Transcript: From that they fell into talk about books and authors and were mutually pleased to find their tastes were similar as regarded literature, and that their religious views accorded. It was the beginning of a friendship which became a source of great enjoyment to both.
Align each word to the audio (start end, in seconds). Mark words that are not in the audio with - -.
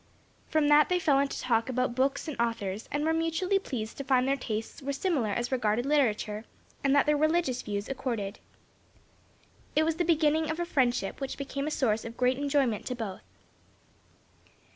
From 0.47 0.67
that 0.69 0.89
they 0.89 0.97
fell 0.97 1.19
into 1.19 1.39
talk 1.39 1.69
about 1.69 1.93
books 1.93 2.27
and 2.27 2.35
authors 2.41 2.89
and 2.91 3.05
were 3.05 3.13
mutually 3.13 3.59
pleased 3.59 3.97
to 3.97 4.03
find 4.03 4.27
their 4.27 4.35
tastes 4.35 4.81
were 4.81 4.93
similar 4.93 5.29
as 5.29 5.51
regarded 5.51 5.85
literature, 5.85 6.43
and 6.83 6.95
that 6.95 7.05
their 7.05 7.15
religious 7.15 7.61
views 7.61 7.87
accorded. 7.87 8.39
It 9.75 9.83
was 9.83 9.97
the 9.97 10.03
beginning 10.03 10.49
of 10.49 10.59
a 10.59 10.65
friendship 10.65 11.21
which 11.21 11.37
became 11.37 11.67
a 11.67 11.69
source 11.69 12.03
of 12.03 12.17
great 12.17 12.39
enjoyment 12.39 12.87
to 12.87 12.95
both. 12.95 13.21